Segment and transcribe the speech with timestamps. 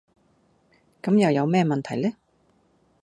[1.03, 2.13] 咁又有咩問題呢